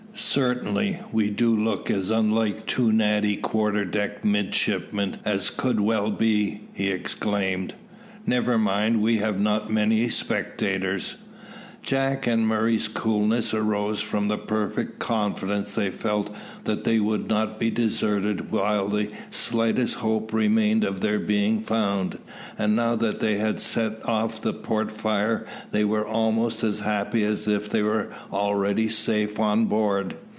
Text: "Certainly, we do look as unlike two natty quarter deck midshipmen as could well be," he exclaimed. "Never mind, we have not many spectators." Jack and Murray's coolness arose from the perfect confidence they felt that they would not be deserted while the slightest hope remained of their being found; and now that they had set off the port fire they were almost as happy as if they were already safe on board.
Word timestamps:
"Certainly, 0.13 0.99
we 1.13 1.29
do 1.29 1.55
look 1.55 1.89
as 1.89 2.11
unlike 2.11 2.65
two 2.65 2.91
natty 2.91 3.37
quarter 3.37 3.85
deck 3.85 4.25
midshipmen 4.25 5.17
as 5.23 5.49
could 5.49 5.79
well 5.79 6.11
be," 6.11 6.59
he 6.73 6.89
exclaimed. 6.89 7.73
"Never 8.25 8.57
mind, 8.57 9.01
we 9.01 9.17
have 9.17 9.39
not 9.39 9.71
many 9.71 10.09
spectators." 10.09 11.15
Jack 11.83 12.27
and 12.27 12.45
Murray's 12.45 12.87
coolness 12.87 13.55
arose 13.55 14.01
from 14.01 14.27
the 14.27 14.37
perfect 14.37 14.99
confidence 14.99 15.73
they 15.73 15.89
felt 15.89 16.29
that 16.65 16.83
they 16.83 16.99
would 16.99 17.27
not 17.27 17.59
be 17.59 17.71
deserted 17.71 18.51
while 18.51 18.87
the 18.87 19.09
slightest 19.31 19.95
hope 19.95 20.31
remained 20.31 20.83
of 20.83 21.01
their 21.01 21.17
being 21.17 21.59
found; 21.59 22.19
and 22.55 22.75
now 22.75 22.95
that 22.97 23.19
they 23.19 23.37
had 23.37 23.59
set 23.59 23.99
off 24.07 24.39
the 24.43 24.53
port 24.53 24.91
fire 24.91 25.43
they 25.71 25.83
were 25.83 26.05
almost 26.05 26.63
as 26.63 26.81
happy 26.81 27.23
as 27.23 27.47
if 27.47 27.67
they 27.67 27.81
were 27.81 28.09
already 28.31 28.87
safe 28.87 29.39
on 29.39 29.65
board. 29.65 30.13